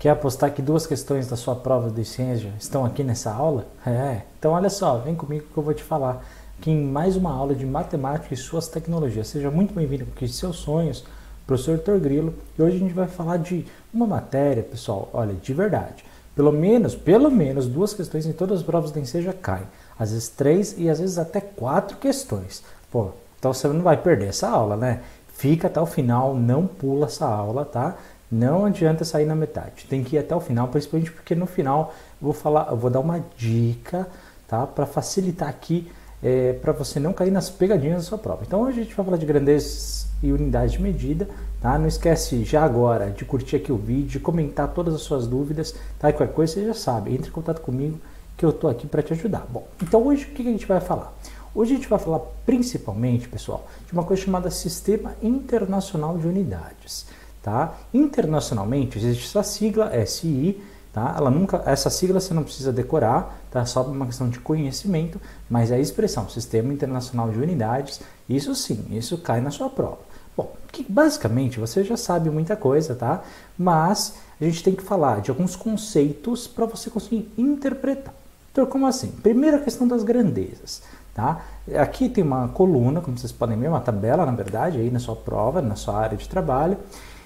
[0.00, 3.66] Quer apostar que duas questões da sua prova de ciência estão aqui nessa aula?
[3.86, 4.22] É.
[4.38, 6.24] Então olha só, vem comigo que eu vou te falar
[6.58, 9.28] aqui em mais uma aula de matemática e suas tecnologias.
[9.28, 11.04] Seja muito bem-vindo aqui seus sonhos,
[11.46, 12.32] professor Tor Grilo.
[12.58, 16.02] E hoje a gente vai falar de uma matéria, pessoal, olha, de verdade.
[16.34, 19.66] Pelo menos, pelo menos duas questões em todas as provas de Enseja caem.
[19.98, 22.62] Às vezes três e às vezes até quatro questões.
[22.90, 25.02] Pô, então você não vai perder essa aula, né?
[25.34, 27.98] Fica até o final, não pula essa aula, tá?
[28.30, 31.92] Não adianta sair na metade, tem que ir até o final, principalmente porque no final
[32.20, 34.06] eu vou falar, eu vou dar uma dica,
[34.46, 34.66] tá?
[34.66, 35.90] Para facilitar aqui,
[36.22, 38.42] é, para você não cair nas pegadinhas da sua prova.
[38.46, 41.28] Então hoje a gente vai falar de grandezas e unidade de medida,
[41.60, 41.76] tá?
[41.76, 45.74] Não esquece já agora de curtir aqui o vídeo, de comentar todas as suas dúvidas,
[45.98, 46.10] tá?
[46.10, 47.98] E qualquer coisa você já sabe, entre em contato comigo
[48.36, 49.46] que eu tô aqui para te ajudar.
[49.50, 51.12] Bom, então hoje o que a gente vai falar?
[51.54, 57.06] Hoje a gente vai falar principalmente, pessoal, de uma coisa chamada Sistema Internacional de Unidades.
[57.42, 57.74] Tá?
[57.94, 60.62] Internacionalmente existe essa sigla SI,
[60.92, 61.14] tá?
[61.16, 63.64] Ela nunca, essa sigla você não precisa decorar, tá?
[63.64, 68.84] Só uma questão de conhecimento, mas é a expressão Sistema Internacional de Unidades, isso sim,
[68.90, 69.98] isso cai na sua prova.
[70.36, 73.22] Bom, que basicamente você já sabe muita coisa, tá?
[73.58, 78.14] Mas a gente tem que falar de alguns conceitos para você conseguir interpretar.
[78.52, 79.08] Então, como assim?
[79.08, 80.82] Primeira questão das grandezas.
[81.14, 81.42] Tá?
[81.76, 85.16] Aqui tem uma coluna, como vocês podem ver, uma tabela, na verdade, aí na sua
[85.16, 86.78] prova, na sua área de trabalho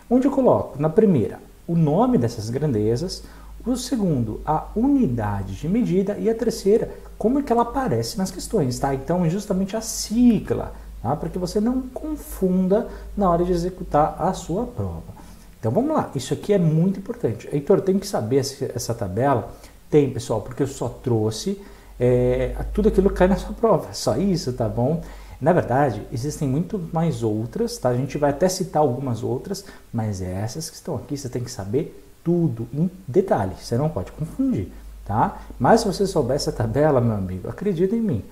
[0.08, 3.22] onde eu coloco na primeira o nome dessas grandezas,
[3.66, 8.30] o segundo a unidade de medida e a terceira como é que ela aparece nas
[8.30, 8.94] questões, tá?
[8.94, 11.16] Então justamente a sigla, tá?
[11.16, 15.14] Para que você não confunda na hora de executar a sua prova.
[15.58, 17.48] Então vamos lá, isso aqui é muito importante.
[17.50, 18.38] Heitor, tem que saber
[18.74, 19.50] essa tabela?
[19.88, 21.58] Tem, pessoal, porque eu só trouxe
[21.98, 25.00] é, tudo aquilo que cai na sua prova, só isso, tá bom?
[25.40, 27.88] Na verdade, existem muito mais outras, tá?
[27.88, 31.50] A gente vai até citar algumas outras, mas essas que estão aqui você tem que
[31.50, 34.72] saber tudo em detalhe, você não pode confundir,
[35.04, 35.42] tá?
[35.58, 38.24] Mas se você souber essa tabela, meu amigo, acredita em mim.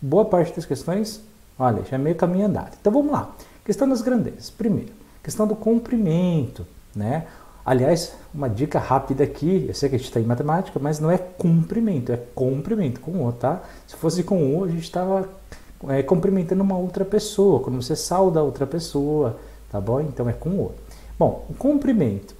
[0.00, 1.20] Boa parte das questões,
[1.58, 2.76] olha, já é meio caminho andado.
[2.80, 3.34] Então vamos lá.
[3.64, 4.48] Questão das grandezas.
[4.48, 4.92] Primeiro,
[5.22, 7.26] questão do comprimento, né?
[7.64, 11.10] Aliás, uma dica rápida aqui, eu sei que a gente está em matemática, mas não
[11.10, 13.60] é comprimento, é comprimento com O, tá?
[13.86, 15.28] Se fosse com O, a gente estava
[15.88, 19.38] é, cumprimentando uma outra pessoa, quando você sauda outra pessoa,
[19.70, 20.00] tá bom?
[20.00, 20.72] Então é com o.
[21.18, 22.34] Bom, o comprimento.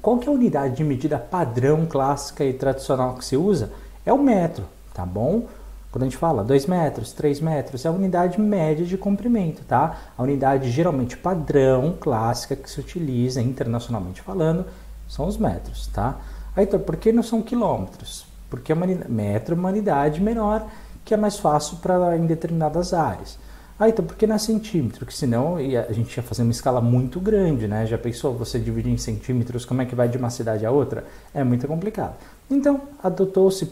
[0.00, 3.72] Qual que é a unidade de medida padrão, clássica e tradicional que se usa?
[4.04, 5.46] É o metro, tá bom?
[5.90, 9.96] Quando a gente fala 2 metros, 3 metros, é a unidade média de comprimento, tá?
[10.18, 14.66] A unidade geralmente padrão, clássica, que se utiliza internacionalmente falando,
[15.08, 16.18] são os metros, tá?
[16.56, 18.26] Aí, então, por que não são quilômetros?
[18.50, 20.66] Porque a metro é uma unidade menor
[21.04, 23.38] que é mais fácil para em determinadas áreas.
[23.78, 25.00] Ah, então por que não é centímetro?
[25.00, 27.84] Porque senão a gente ia fazer uma escala muito grande, né?
[27.86, 31.04] Já pensou você dividir em centímetros, como é que vai de uma cidade a outra?
[31.34, 32.14] É muito complicado.
[32.48, 33.68] Então, adotou-se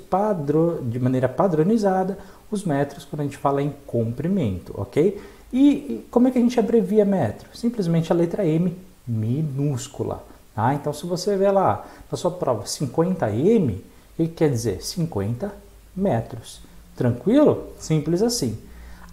[0.88, 2.19] de maneira padronizada
[2.50, 5.20] os metros quando a gente fala em comprimento, ok?
[5.53, 7.49] E, como é que a gente abrevia metro?
[7.54, 8.76] Simplesmente a letra M
[9.06, 10.25] minúscula.
[10.54, 10.75] Tá?
[10.75, 13.82] Então, se você vê lá na sua prova 50M, o
[14.16, 14.82] que quer dizer?
[14.82, 15.53] 50
[15.94, 16.60] metros.
[16.97, 17.69] Tranquilo?
[17.78, 18.58] Simples assim.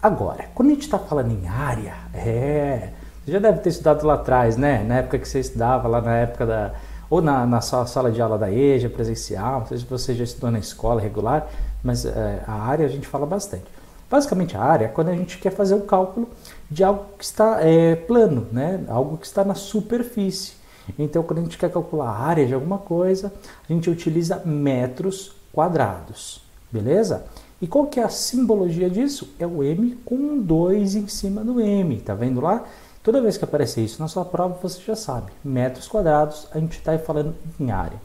[0.02, 2.90] Agora, quando a gente está falando em área, é.
[3.24, 4.84] Você já deve ter estudado lá atrás, né?
[4.84, 6.74] Na época que você estudava, lá na época da.
[7.10, 10.52] Ou na, na sala de aula da EJA, presencial, não sei se você já estudou
[10.52, 11.48] na escola regular,
[11.84, 13.66] mas é, a área a gente fala bastante.
[14.10, 16.30] Basicamente, a área é quando a gente quer fazer o cálculo
[16.70, 18.84] de algo que está é, plano, né?
[18.88, 20.54] algo que está na superfície.
[20.98, 23.32] Então, quando a gente quer calcular a área de alguma coisa,
[23.68, 26.42] a gente utiliza metros quadrados,
[26.72, 27.26] beleza?
[27.62, 29.34] E qual que é a simbologia disso?
[29.38, 32.64] É o M com um 2 em cima do M, tá vendo lá?
[33.04, 36.78] Toda vez que aparecer isso na sua prova, você já sabe, metros quadrados, a gente
[36.78, 38.00] está falando em área.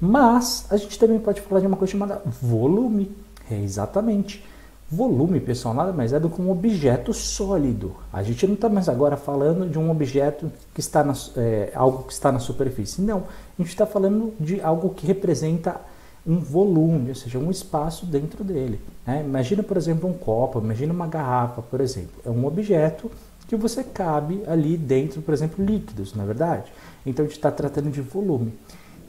[0.00, 3.14] Mas a gente também pode falar de uma coisa chamada volume.
[3.50, 4.44] É exatamente.
[4.90, 7.94] Volume, pessoal, nada mais é do que um objeto sólido.
[8.12, 12.02] A gente não está mais agora falando de um objeto que está na, é, algo
[12.02, 13.00] que está na superfície.
[13.00, 15.80] Não, a gente está falando de algo que representa
[16.26, 18.80] um volume, ou seja, um espaço dentro dele.
[19.06, 19.22] Né?
[19.24, 22.20] Imagina, por exemplo, um copo, imagina uma garrafa, por exemplo.
[22.24, 23.10] É um objeto
[23.48, 26.72] que você cabe ali dentro, por exemplo, líquidos, na é verdade?
[27.04, 28.52] Então a gente está tratando de volume.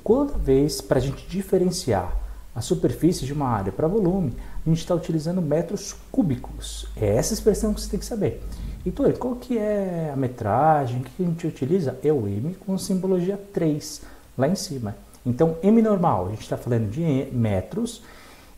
[0.04, 2.18] Toda vez para a gente diferenciar
[2.56, 4.33] a superfície de uma área para volume,
[4.65, 6.88] a gente está utilizando metros cúbicos.
[6.95, 8.44] É essa expressão que você tem que saber.
[8.86, 11.00] Então, qual que é a metragem?
[11.00, 11.98] O que a gente utiliza?
[12.04, 14.01] É o M com simbologia 3
[14.38, 14.95] lá em cima.
[15.25, 18.02] Então, M normal, a gente está falando de metros,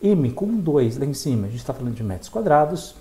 [0.01, 2.95] M com 2 lá em cima, a gente está falando de metros quadrados,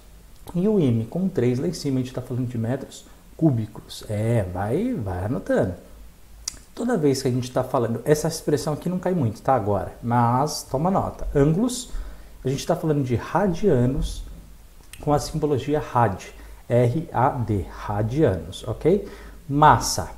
[0.55, 3.07] e o M com 3 lá em cima, a gente está falando de metros
[3.37, 4.05] cúbicos.
[4.09, 5.75] É, vai, vai anotando.
[6.75, 9.55] Toda vez que a gente está falando, essa expressão aqui não cai muito, tá?
[9.55, 11.27] Agora, mas toma nota.
[11.35, 11.91] Ângulos,
[12.45, 14.25] a gente está falando de radianos
[15.01, 16.21] com a simbologia rad,
[16.69, 19.09] R-A-D, radianos, ok?
[19.49, 20.11] Massa.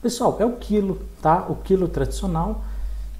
[0.00, 1.46] Pessoal, é o quilo, tá?
[1.48, 2.64] O quilo tradicional,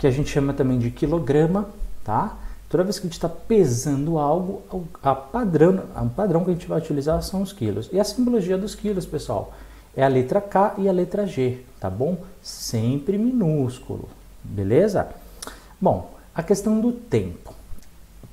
[0.00, 1.68] que a gente chama também de quilograma,
[2.02, 2.38] tá?
[2.70, 4.62] Toda vez que a gente está pesando algo,
[5.02, 7.90] a padrão, a padrão que a gente vai utilizar são os quilos.
[7.92, 9.52] E a simbologia dos quilos, pessoal,
[9.94, 12.16] é a letra K e a letra G, tá bom?
[12.40, 14.08] Sempre minúsculo,
[14.42, 15.06] beleza?
[15.78, 17.52] Bom, a questão do tempo.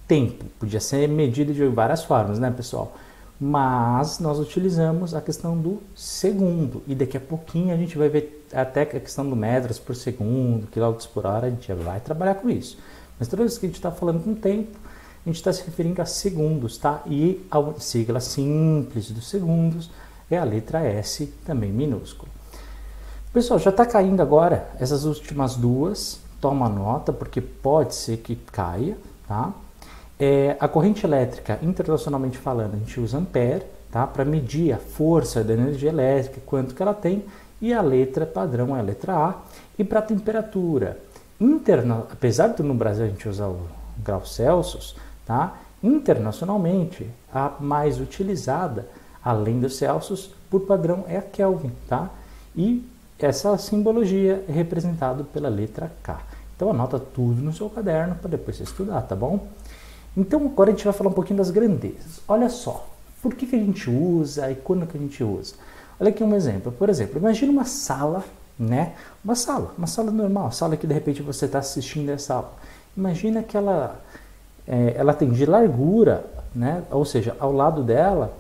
[0.08, 2.96] Tempo podia ser medido de várias formas, né, pessoal?
[3.38, 8.37] Mas nós utilizamos a questão do segundo e daqui a pouquinho a gente vai ver
[8.54, 12.50] até a questão do metros por segundo, quilômetros por hora, a gente vai trabalhar com
[12.50, 12.78] isso.
[13.20, 14.78] Mas toda vez que a gente está falando com tempo,
[15.26, 17.02] a gente está se referindo a segundos, tá?
[17.06, 19.90] E a sigla simples dos segundos
[20.30, 22.32] é a letra S, também minúsculo.
[23.34, 26.20] Pessoal, já está caindo agora essas últimas duas.
[26.40, 28.98] Toma nota, porque pode ser que caia,
[29.28, 29.54] tá?
[30.20, 34.08] É, a corrente elétrica, internacionalmente falando, a gente usa ampere, tá?
[34.08, 37.26] Para medir a força da energia elétrica, quanto que ela tem,
[37.62, 39.36] e a letra padrão é a letra A.
[39.78, 41.00] E para temperatura,
[41.40, 43.68] interna, apesar de no Brasil a gente usar o
[44.04, 44.96] grau Celsius,
[45.26, 45.58] tá?
[45.84, 48.88] Internacionalmente, a mais utilizada
[49.24, 52.10] além dos Celsius, por padrão é a Kelvin, tá?
[52.56, 52.88] E
[53.20, 56.22] essa simbologia é representada pela letra K.
[56.56, 59.48] Então anota tudo no seu caderno para depois você estudar, tá bom?
[60.16, 62.22] Então agora a gente vai falar um pouquinho das grandezas.
[62.28, 62.88] Olha só,
[63.22, 65.56] por que, que a gente usa e quando que a gente usa?
[66.00, 66.72] Olha aqui um exemplo.
[66.72, 68.24] Por exemplo, imagine uma sala,
[68.58, 68.94] né?
[69.24, 72.54] Uma sala, uma sala normal, sala que de repente você está assistindo essa aula.
[72.96, 74.00] Imagina que ela,
[74.68, 76.84] é, ela tem de largura, né?
[76.92, 78.34] Ou seja, ao lado dela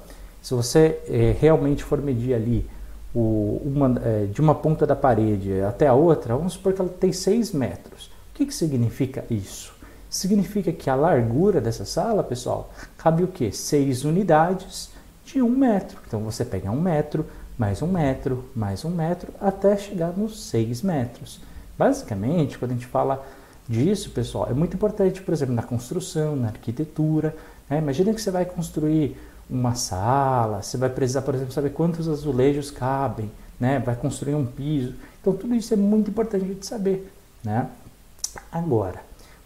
[0.48, 2.66] se você é, realmente for medir ali
[3.14, 6.90] o, uma, é, de uma ponta da parede até a outra, vamos supor que ela
[6.90, 8.06] tem 6 metros.
[8.06, 9.74] O que, que significa isso?
[10.10, 13.52] Significa que a largura dessa sala, pessoal, cabe o quê?
[13.52, 14.90] 6 unidades
[15.26, 15.98] de 1 um metro.
[16.08, 17.26] Então você pega 1 um metro,
[17.58, 21.40] mais 1 um metro, mais 1 metro, até chegar nos 6 metros.
[21.78, 23.26] Basicamente, quando a gente fala
[23.68, 27.36] disso, pessoal, é muito importante, por exemplo, na construção, na arquitetura.
[27.70, 27.80] Né?
[27.80, 29.18] Imagina que você vai construir
[29.50, 33.80] uma sala, você vai precisar, por exemplo, saber quantos azulejos cabem, né?
[33.80, 34.94] vai construir um piso.
[35.22, 37.12] Então, tudo isso é muito importante gente saber.
[37.44, 37.68] Né?
[38.52, 39.02] Agora,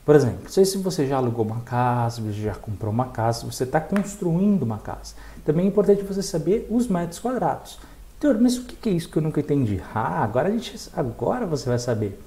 [0.05, 3.63] por exemplo, sei se você já alugou uma casa, você já comprou uma casa, você
[3.63, 5.13] está construindo uma casa.
[5.45, 7.79] Também é importante você saber os metros quadrados.
[8.21, 9.81] Teor, mas o que é isso que eu nunca entendi?
[9.95, 12.21] Ah, agora, a gente, agora você vai saber.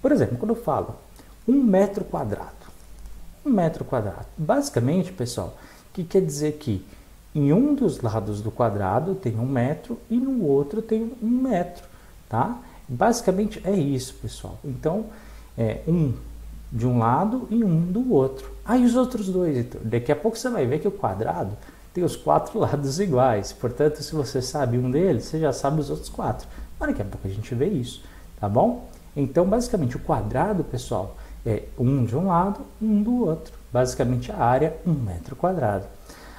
[0.00, 0.96] Por exemplo, quando eu falo
[1.46, 2.50] um metro quadrado,
[3.44, 5.54] um metro quadrado, basicamente, pessoal,
[5.90, 6.82] o que quer dizer que
[7.34, 11.84] em um dos lados do quadrado tem um metro e no outro tem um metro,
[12.26, 12.58] tá?
[12.88, 14.58] Basicamente é isso, pessoal.
[14.64, 15.06] Então,
[15.58, 16.14] é um
[16.72, 18.50] de um lado e um do outro.
[18.64, 21.54] Aí ah, os outros dois, então, daqui a pouco você vai ver que o quadrado
[21.94, 23.52] tem os quatro lados iguais.
[23.52, 26.46] Portanto, se você sabe um deles, você já sabe os outros quatro.
[26.78, 28.02] Mas daqui a pouco a gente vê isso,
[28.38, 28.86] tá bom?
[29.16, 33.54] Então, basicamente, o quadrado, pessoal, é um de um lado, um do outro.
[33.72, 35.86] Basicamente, a área, um metro quadrado.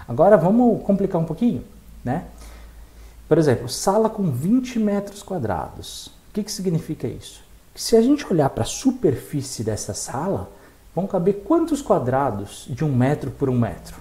[0.08, 1.64] Agora vamos complicar um pouquinho,
[2.04, 2.26] né?
[3.28, 6.08] Por exemplo, sala com 20 metros quadrados.
[6.30, 7.42] O que, que significa isso?
[7.74, 10.50] Que se a gente olhar para a superfície dessa sala,
[10.94, 13.96] vão caber quantos quadrados de um metro por um metro?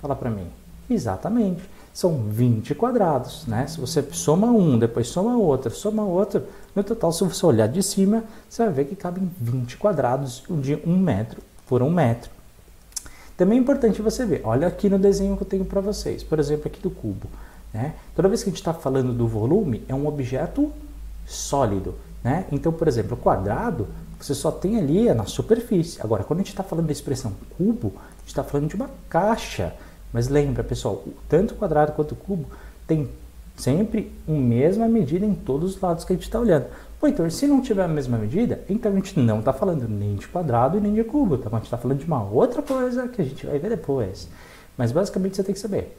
[0.00, 0.46] Fala para mim.
[0.88, 1.62] Exatamente.
[1.92, 3.66] São 20 quadrados, né?
[3.66, 7.82] Se você soma um, depois soma outro, soma outro, no total, se você olhar de
[7.82, 12.30] cima, você vai ver que cabem 20 quadrados de um metro por um metro.
[13.36, 16.38] Também é importante você ver, olha aqui no desenho que eu tenho para vocês, por
[16.38, 17.28] exemplo, aqui do cubo.
[17.72, 17.94] Né?
[18.14, 20.72] Toda vez que a gente está falando do volume, é um objeto
[21.26, 21.94] sólido.
[22.22, 22.46] Né?
[22.50, 23.86] Então, por exemplo, quadrado,
[24.18, 26.00] você só tem ali na superfície.
[26.02, 28.90] Agora, quando a gente está falando da expressão cubo, a gente está falando de uma
[29.08, 29.74] caixa.
[30.12, 32.46] Mas lembra, pessoal, tanto o quadrado quanto o cubo
[32.86, 33.08] tem
[33.56, 36.66] sempre a mesma medida em todos os lados que a gente está olhando.
[37.00, 40.16] Pô, então, se não tiver a mesma medida, então a gente não está falando nem
[40.16, 41.48] de quadrado e nem de cubo, tá?
[41.48, 44.28] a gente está falando de uma outra coisa que a gente vai ver depois.
[44.76, 45.96] Mas basicamente você tem que saber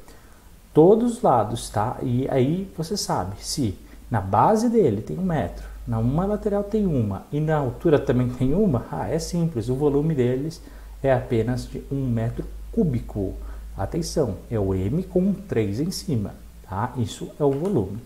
[0.73, 1.97] todos os lados, tá?
[2.01, 3.77] E aí você sabe se
[4.09, 8.29] na base dele tem um metro, na uma lateral tem uma e na altura também
[8.29, 10.61] tem uma, ah, é simples, o volume deles
[11.01, 13.33] é apenas de um metro cúbico.
[13.79, 16.35] Atenção, é o M com 3 em cima,
[16.69, 16.91] tá?
[16.97, 17.97] Isso é o volume.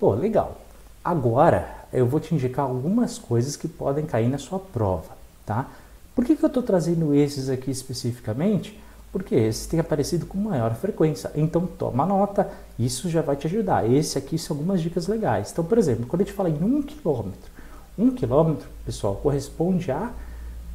[0.00, 0.58] Pô, legal.
[1.04, 5.10] Agora, eu vou te indicar algumas coisas que podem cair na sua prova,
[5.44, 5.68] tá?
[6.14, 8.80] Por que, que eu estou trazendo esses aqui especificamente?
[9.12, 11.30] Porque esses têm aparecido com maior frequência.
[11.34, 13.86] Então toma nota, isso já vai te ajudar.
[13.90, 15.50] Esse aqui são algumas dicas legais.
[15.52, 17.50] Então, por exemplo, quando a gente fala em um quilômetro,
[17.98, 20.10] Um quilômetro, pessoal, corresponde a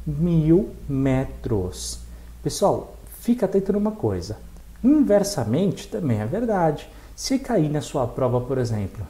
[0.06, 1.98] mil metros.
[2.40, 4.36] Pessoal, fica atento numa coisa.
[4.82, 6.88] Inversamente também é verdade.
[7.14, 9.06] Se cair na sua prova, por exemplo,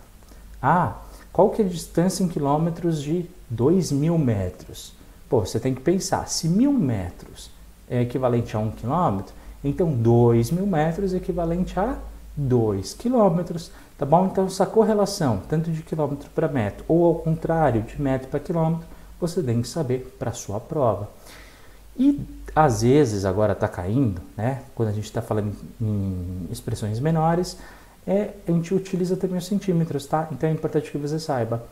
[0.61, 0.99] ah,
[1.33, 4.93] qual que é a distância em quilômetros de 2 mil metros?
[5.31, 7.51] Pô, você tem que pensar, se mil metros
[7.89, 9.33] é equivalente a um quilômetro,
[9.65, 11.97] então 2 mil metros é equivalente a
[12.37, 14.27] 2 quilômetros, tá bom?
[14.27, 18.87] Então essa correlação, tanto de quilômetro para metro ou ao contrário, de metro para quilômetro,
[19.19, 21.09] você tem que saber para a sua prova.
[21.97, 22.21] E
[22.55, 24.63] às vezes, agora está caindo, né?
[24.75, 27.57] quando a gente está falando em expressões menores,
[28.07, 30.29] é, a gente utiliza também os centímetros, tá?
[30.33, 31.65] Então é importante que você saiba.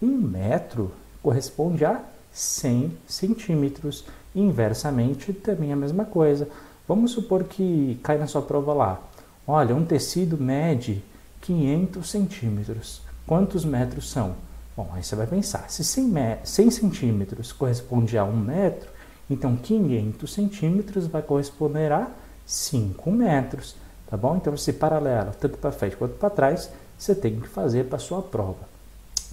[0.00, 0.92] Um metro
[1.22, 2.00] corresponde a
[2.32, 4.04] 100 centímetros.
[4.34, 6.48] Inversamente, também é a mesma coisa.
[6.86, 9.00] Vamos supor que cai na sua prova lá.
[9.46, 11.02] Olha, um tecido mede
[11.40, 13.02] 500 centímetros.
[13.26, 14.34] Quantos metros são?
[14.76, 18.88] Bom, aí você vai pensar, se 100, 100 centímetros corresponde a 1 metro,
[19.30, 22.08] então 500 centímetros vai corresponder a
[22.46, 23.76] 5 metros,
[24.08, 24.36] tá bom?
[24.36, 28.00] Então esse paralelo, tanto para frente quanto para trás, você tem que fazer para a
[28.00, 28.68] sua prova.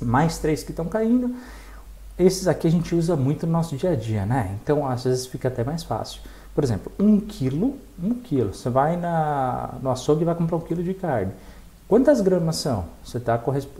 [0.01, 1.35] Mais três que estão caindo,
[2.19, 4.57] esses aqui a gente usa muito no nosso dia a dia, né?
[4.61, 6.21] Então às vezes fica até mais fácil.
[6.53, 8.53] Por exemplo, um quilo, um quilo.
[8.53, 11.33] Você vai na, no açougue e vai comprar um quilo de carne.
[11.87, 12.85] Quantas gramas são?
[13.03, 13.37] Você tá,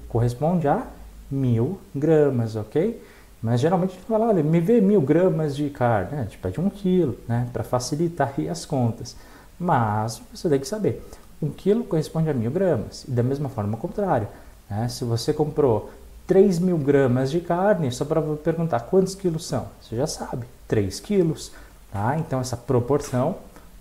[0.10, 0.86] corresponde a
[1.32, 3.02] mil gramas, ok?
[3.46, 6.22] Mas geralmente a gente fala, olha, me vê mil gramas de carne, né?
[6.22, 7.48] a gente pede um quilo, né?
[7.54, 9.16] Para facilitar as contas.
[9.60, 11.08] Mas você tem que saber,
[11.40, 13.06] um quilo corresponde a mil gramas.
[13.08, 14.28] E da mesma forma, ao contrário.
[14.68, 14.88] Né?
[14.88, 15.92] Se você comprou
[16.26, 21.00] 3 mil gramas de carne, só para perguntar quantos quilos são, você já sabe, 3
[21.00, 21.52] quilos.
[21.94, 22.18] Tá?
[22.18, 23.36] Então essa proporção,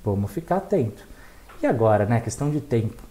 [0.04, 1.02] vamos ficar atento.
[1.62, 2.20] E agora, né?
[2.20, 3.02] Questão de tempo.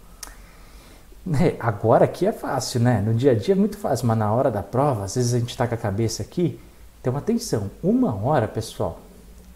[1.32, 3.00] É, agora aqui é fácil, né?
[3.00, 5.38] No dia a dia é muito fácil, mas na hora da prova, às vezes a
[5.38, 6.60] gente está com a cabeça aqui.
[7.00, 9.00] Então, atenção, uma hora, pessoal,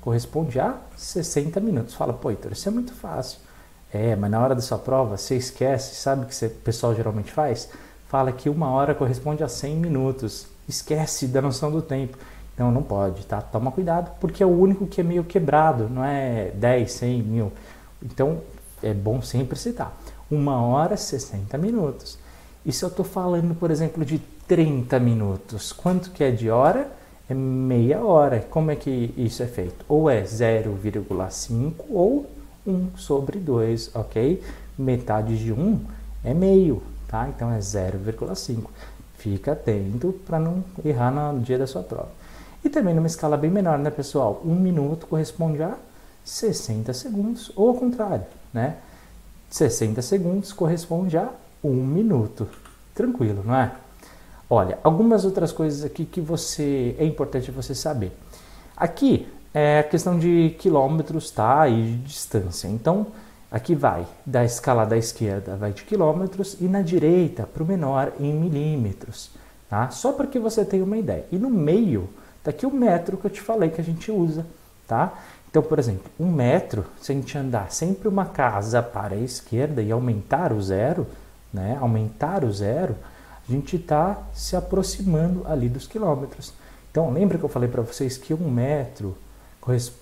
[0.01, 1.95] corresponde a 60 minutos.
[1.95, 3.39] Fala, pô, Heitor, isso é muito fácil.
[3.93, 7.31] É, mas na hora da sua prova, você esquece, sabe o que o pessoal geralmente
[7.31, 7.69] faz?
[8.07, 10.47] Fala que uma hora corresponde a 100 minutos.
[10.67, 12.17] Esquece da noção do tempo.
[12.55, 13.43] Então, não pode, tá?
[13.43, 17.53] Toma cuidado, porque é o único que é meio quebrado, não é 10, 100, mil.
[18.03, 18.41] Então,
[18.83, 19.95] é bom sempre citar
[20.31, 22.19] uma hora 60 minutos.
[22.65, 26.91] E se eu estou falando, por exemplo, de 30 minutos, quanto que é de hora?
[27.29, 28.41] É meia hora.
[28.51, 29.85] Como é que isso é feito?
[29.89, 32.27] Ou é 0,5 ou
[32.67, 34.43] 1 sobre 2, ok?
[34.79, 35.81] Metade de 1
[36.25, 37.29] é meio, tá?
[37.29, 38.65] Então é 0,5.
[39.17, 42.11] Fica atento para não errar no dia da sua prova.
[42.65, 44.41] E também numa escala bem menor, né, pessoal?
[44.45, 45.75] Um minuto corresponde a
[46.25, 48.77] 60 segundos, ou ao contrário, né?
[49.51, 51.31] 60 segundos corresponde a
[51.63, 52.49] um minuto.
[52.95, 53.73] Tranquilo, não é?
[54.51, 58.13] Olha, algumas outras coisas aqui que você é importante você saber.
[58.77, 61.69] Aqui é a questão de quilômetros, tá?
[61.69, 62.69] E de distância.
[62.69, 63.09] Então,
[63.51, 68.13] aqui vai da escala da esquerda vai de quilômetros e na direita para o menor
[68.21, 69.31] em milímetros,
[69.69, 69.91] tá?
[69.91, 71.27] Só para que você tenha uma ideia.
[71.33, 72.09] E no meio
[72.43, 74.47] tá aqui o metro que eu te falei que a gente usa,
[74.87, 75.13] tá?
[75.51, 79.81] Então, por exemplo, um metro, se a gente andar sempre uma casa para a esquerda
[79.81, 81.07] e aumentar o zero,
[81.53, 82.95] né, aumentar o zero,
[83.49, 86.53] a gente está se aproximando ali dos quilômetros.
[86.91, 89.17] Então, lembra que eu falei para vocês que um metro,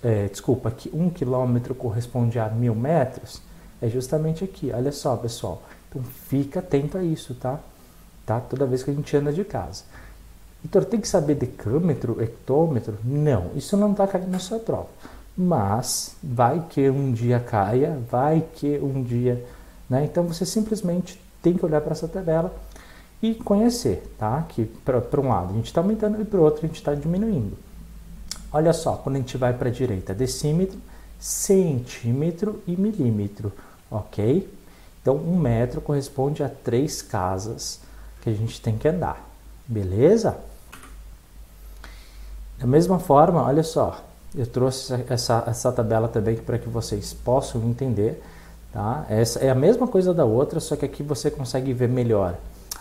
[0.03, 3.41] é, desculpa, que um quilômetro corresponde a mil metros?
[3.81, 5.63] É justamente aqui, olha só, pessoal.
[5.89, 7.61] Então, fica atento a isso, tá?
[8.25, 8.41] tá?
[8.41, 9.85] Toda vez que a gente anda de casa.
[10.65, 12.99] Então, tem que saber decâmetro, hectômetro?
[13.05, 14.89] Não, isso não está caindo na sua prova
[15.37, 19.45] mas vai que um dia caia, vai que um dia.
[19.89, 20.05] Né?
[20.05, 22.55] Então você simplesmente tem que olhar para essa tabela
[23.23, 24.45] e conhecer, tá?
[24.49, 26.95] Que para um lado a gente está aumentando e para o outro a gente está
[26.95, 27.57] diminuindo.
[28.53, 30.79] Olha só, quando a gente vai para a direita, decímetro,
[31.19, 33.53] centímetro e milímetro,
[33.91, 34.49] ok?
[35.01, 37.81] Então, um metro corresponde a três casas
[38.23, 39.29] que a gente tem que andar,
[39.67, 40.39] beleza?
[42.59, 44.03] Da mesma forma, olha só,
[44.37, 48.23] eu trouxe essa, essa tabela também para que vocês possam entender.
[48.73, 49.07] Tá?
[49.09, 52.37] Essa é a mesma coisa da outra, só que aqui você consegue ver melhor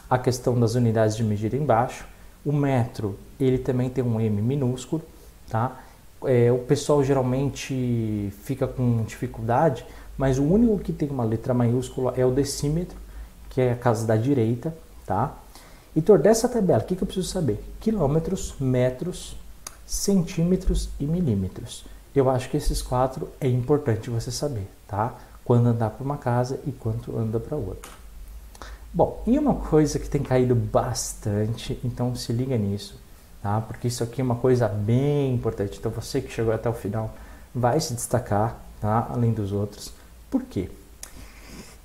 [0.09, 2.05] a questão das unidades de medida embaixo.
[2.45, 5.01] O metro, ele também tem um M minúsculo.
[5.49, 5.79] Tá?
[6.25, 9.85] É, o pessoal geralmente fica com dificuldade,
[10.17, 12.97] mas o único que tem uma letra maiúscula é o decímetro,
[13.49, 14.75] que é a casa da direita.
[15.05, 15.33] Tá?
[15.95, 17.63] Então, dessa tabela, o que, que eu preciso saber?
[17.79, 19.37] Quilômetros, metros,
[19.85, 21.85] centímetros e milímetros.
[22.15, 25.13] Eu acho que esses quatro é importante você saber, tá?
[25.43, 27.91] Quando andar para uma casa e quanto anda para outra.
[28.93, 32.97] Bom, e uma coisa que tem caído bastante, então se liga nisso,
[33.43, 33.59] tá?
[33.59, 35.77] Porque isso aqui é uma coisa bem importante.
[35.77, 37.13] Então você que chegou até o final
[37.53, 39.07] vai se destacar, tá?
[39.11, 39.91] Além dos outros.
[40.31, 40.69] Por quê?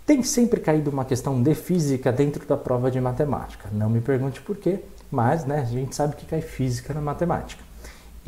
[0.06, 3.68] Tem sempre caído uma questão de física dentro da prova de matemática.
[3.72, 4.80] Não me pergunte por quê,
[5.10, 7.62] mas né, a gente sabe que cai física na matemática.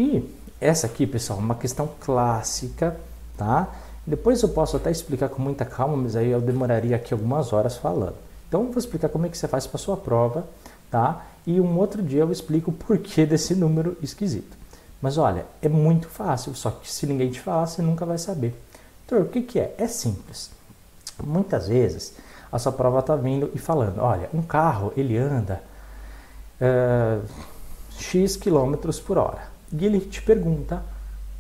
[0.02, 0.28] E
[0.61, 2.99] essa aqui, pessoal, é uma questão clássica,
[3.37, 3.68] tá?
[4.04, 7.76] Depois eu posso até explicar com muita calma, mas aí eu demoraria aqui algumas horas
[7.76, 8.16] falando.
[8.49, 10.44] Então eu vou explicar como é que você faz para sua prova,
[10.90, 11.25] tá?
[11.47, 14.56] E um outro dia eu explico o porquê desse número esquisito.
[15.00, 18.61] Mas olha, é muito fácil, só que se ninguém te falar, você nunca vai saber.
[19.06, 19.73] Então, o que, que é?
[19.78, 20.50] É simples.
[21.23, 22.14] Muitas vezes
[22.50, 25.62] a sua prova está vindo e falando, olha, um carro ele anda
[26.61, 27.25] uh,
[27.97, 29.51] x quilômetros por hora.
[29.72, 30.82] E ele te pergunta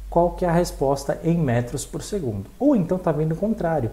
[0.08, 2.50] qual que é a resposta em metros por segundo.
[2.58, 3.90] Ou então está vindo o contrário,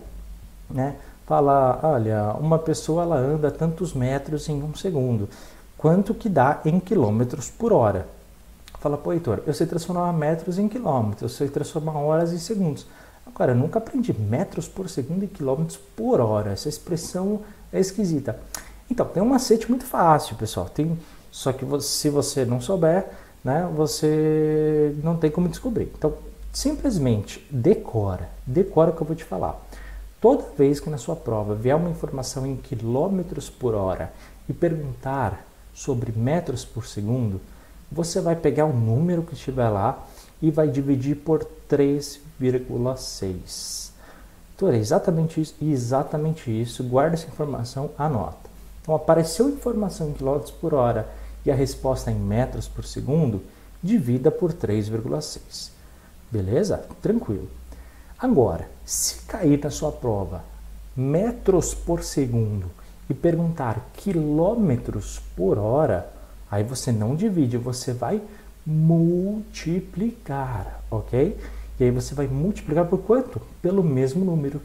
[0.69, 0.95] né?
[1.25, 5.29] Fala, olha, uma pessoa ela anda tantos metros em um segundo.
[5.77, 8.07] Quanto que dá em quilômetros por hora?
[8.79, 12.85] Fala, pô, Heitor, eu sei transformar metros em quilômetros, eu sei transformar horas em segundos.
[13.25, 16.51] Agora, eu nunca aprendi metros por segundo e quilômetros por hora.
[16.51, 17.41] Essa expressão
[17.71, 18.39] é esquisita.
[18.89, 20.67] Então, tem um macete muito fácil, pessoal.
[20.67, 20.97] Tem,
[21.31, 23.05] só que se você não souber,
[23.43, 25.91] né, você não tem como descobrir.
[25.97, 26.13] Então,
[26.51, 28.29] simplesmente decora.
[28.45, 29.59] Decora o que eu vou te falar.
[30.21, 34.11] Toda vez que na sua prova vier uma informação em quilômetros por hora
[34.49, 37.39] e perguntar sobre metros por segundo,
[37.91, 40.05] você vai pegar o número que estiver lá
[40.41, 43.91] e vai dividir por 3,6.
[44.55, 46.83] Então é exatamente isso, exatamente isso.
[46.83, 48.49] Guarda essa informação, anota.
[48.81, 51.07] Então apareceu informação em quilômetros por hora
[51.45, 53.41] e a resposta em metros por segundo,
[53.81, 55.71] divida por 3,6.
[56.31, 56.85] Beleza?
[57.01, 57.49] Tranquilo.
[58.17, 60.43] Agora, se cair na sua prova
[60.95, 62.69] metros por segundo
[63.09, 66.11] e perguntar quilômetros por hora,
[66.51, 68.21] aí você não divide, você vai
[68.65, 71.37] multiplicar, ok?
[71.79, 73.41] E aí você vai multiplicar por quanto?
[73.61, 74.61] Pelo mesmo número,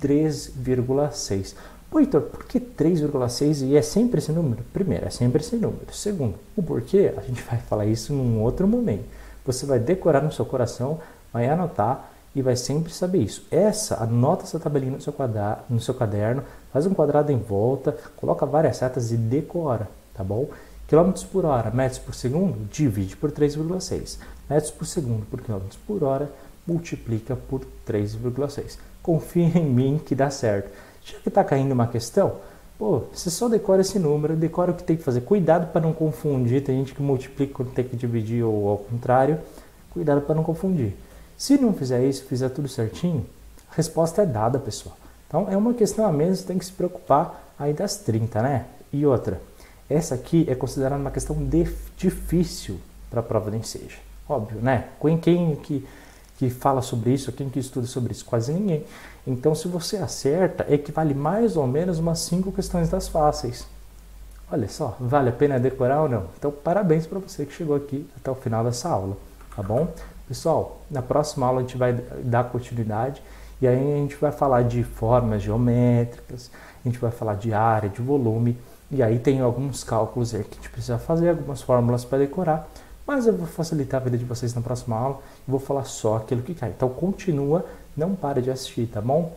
[0.00, 1.56] 3,6.
[1.90, 4.62] Pô, Heitor, por que 3,6 e é sempre esse número?
[4.74, 5.86] Primeiro, é sempre esse número.
[5.90, 9.04] Segundo, o porquê, a gente vai falar isso num outro momento.
[9.46, 11.00] Você vai decorar no seu coração,
[11.32, 13.46] vai anotar e vai sempre saber isso.
[13.50, 17.96] Essa, anota essa tabelinha no seu, quadra, no seu caderno, faz um quadrado em volta,
[18.16, 20.46] coloca várias setas e decora, tá bom?
[20.86, 24.18] Quilômetros por hora, metros por segundo, divide por 3,6.
[24.48, 26.30] Metros por segundo por quilômetros por hora,
[26.66, 28.76] multiplica por 3,6.
[29.02, 30.70] Confia em mim que dá certo.
[31.12, 32.36] Já que está caindo uma questão,
[32.78, 35.22] pô, você só decora esse número, decora o que tem que fazer.
[35.22, 39.38] Cuidado para não confundir, tem gente que multiplica quando tem que dividir ou ao contrário.
[39.90, 40.94] Cuidado para não confundir.
[41.36, 43.24] Se não fizer isso, fizer tudo certinho,
[43.70, 44.96] a resposta é dada, pessoal.
[45.26, 48.66] Então é uma questão a menos, tem que se preocupar aí das 30, né?
[48.92, 49.40] E outra,
[49.88, 51.36] essa aqui é considerada uma questão
[51.96, 52.78] difícil
[53.10, 53.98] para a prova de enseja.
[54.28, 54.88] Óbvio, né?
[55.00, 55.86] Quem que,
[56.38, 58.24] que fala sobre isso, quem que estuda sobre isso?
[58.24, 58.84] Quase ninguém.
[59.26, 63.66] Então, se você acerta, equivale mais ou menos umas 5 questões das fáceis.
[64.50, 66.26] Olha só, vale a pena decorar ou não?
[66.38, 69.16] Então, parabéns para você que chegou aqui até o final dessa aula,
[69.54, 69.88] tá bom?
[70.28, 73.20] Pessoal, na próxima aula a gente vai dar continuidade
[73.60, 76.52] e aí a gente vai falar de formas geométricas,
[76.84, 78.56] a gente vai falar de área, de volume
[78.90, 82.70] e aí tem alguns cálculos aí que a gente precisa fazer, algumas fórmulas para decorar,
[83.08, 86.18] mas eu vou facilitar a vida de vocês na próxima aula e vou falar só
[86.18, 86.68] aquilo que cai.
[86.68, 87.64] Então continua,
[87.96, 89.34] não para de assistir, tá bom?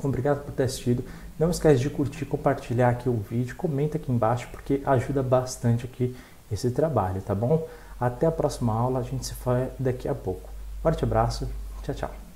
[0.00, 1.04] Obrigado por ter assistido.
[1.36, 6.16] Não esquece de curtir, compartilhar aqui o vídeo, comenta aqui embaixo porque ajuda bastante aqui
[6.52, 7.66] esse trabalho, tá bom?
[7.98, 10.48] Até a próxima aula, a gente se fala daqui a pouco.
[10.80, 11.48] Forte abraço,
[11.82, 12.29] tchau, tchau.